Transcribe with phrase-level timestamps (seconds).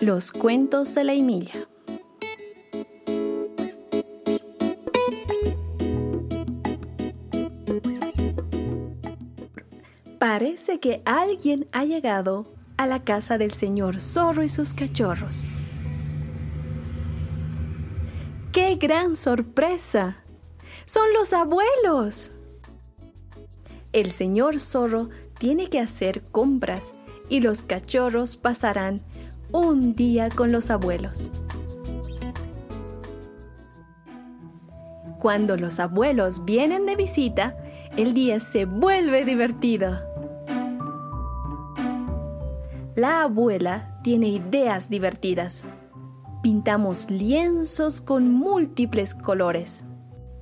[0.00, 1.66] Los cuentos de la Emilia.
[10.18, 12.46] Parece que alguien ha llegado
[12.76, 15.48] a la casa del señor zorro y sus cachorros.
[18.52, 20.22] ¡Qué gran sorpresa!
[20.84, 22.32] ¡Son los abuelos!
[23.94, 25.08] El señor zorro
[25.38, 26.94] tiene que hacer compras
[27.30, 29.00] y los cachorros pasarán
[29.52, 31.30] un día con los abuelos.
[35.18, 37.56] Cuando los abuelos vienen de visita,
[37.96, 39.98] el día se vuelve divertido.
[42.94, 45.64] La abuela tiene ideas divertidas.
[46.42, 49.84] Pintamos lienzos con múltiples colores.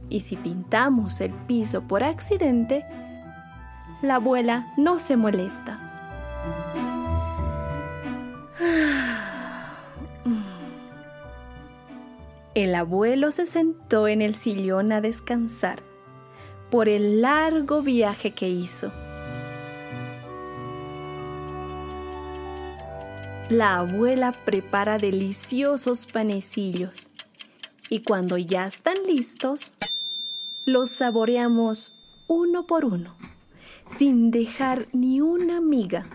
[0.08, 2.84] Y si pintamos el piso por accidente,
[4.02, 5.93] la abuela no se molesta.
[12.55, 15.83] El abuelo se sentó en el sillón a descansar
[16.70, 18.92] por el largo viaje que hizo.
[23.50, 27.10] La abuela prepara deliciosos panecillos
[27.91, 29.75] y cuando ya están listos,
[30.64, 31.92] los saboreamos
[32.28, 33.16] uno por uno,
[33.91, 36.06] sin dejar ni una miga.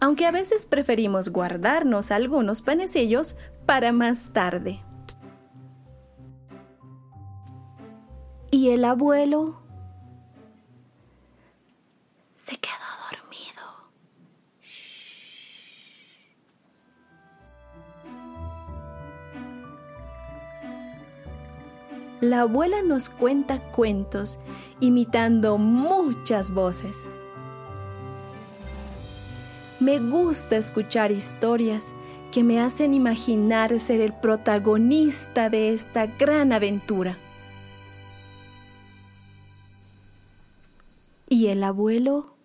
[0.00, 4.82] Aunque a veces preferimos guardarnos algunos panecillos para más tarde.
[8.50, 9.60] ¿Y el abuelo?
[12.34, 12.72] Se quedó
[13.10, 13.62] dormido.
[22.20, 24.38] La abuela nos cuenta cuentos
[24.80, 27.08] imitando muchas voces.
[29.80, 31.94] Me gusta escuchar historias
[32.32, 37.16] que me hacen imaginar ser el protagonista de esta gran aventura.
[41.28, 42.39] ¿Y el abuelo?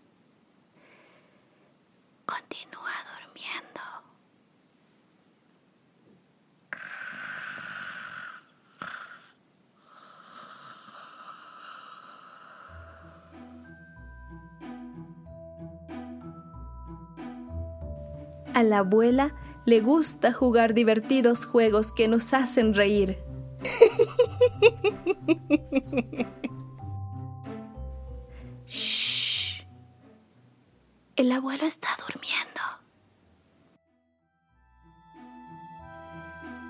[18.55, 19.35] A la abuela
[19.65, 23.17] le gusta jugar divertidos juegos que nos hacen reír.
[28.65, 29.65] Shh.
[31.17, 32.61] El abuelo está durmiendo.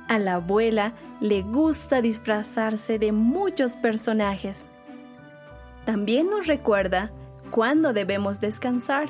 [0.07, 4.71] A la abuela le gusta disfrazarse de muchos personajes.
[5.85, 7.11] También nos recuerda
[7.51, 9.07] cuándo debemos descansar.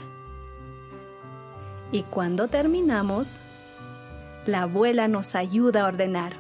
[1.92, 3.40] Y cuando terminamos,
[4.46, 6.34] la abuela nos ayuda a ordenar.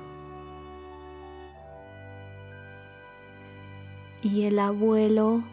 [4.21, 5.43] Y el abuelo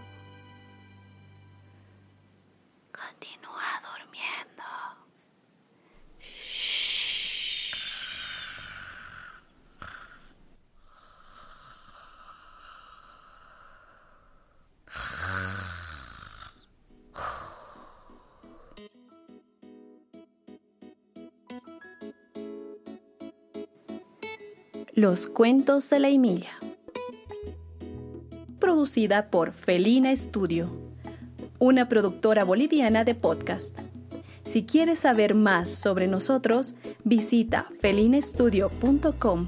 [24.95, 26.51] Los cuentos de la Emilia.
[28.59, 30.69] Producida por Felina Studio,
[31.59, 33.79] una productora boliviana de podcast.
[34.45, 39.47] Si quieres saber más sobre nosotros, visita felinastudio.com.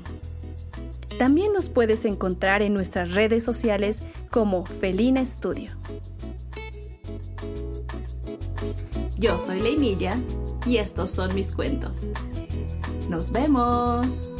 [1.18, 4.00] También nos puedes encontrar en nuestras redes sociales
[4.30, 5.72] como Felina Studio.
[9.18, 10.18] Yo soy la Emilia
[10.66, 12.04] y estos son mis cuentos.
[13.10, 14.33] ¡Nos vemos!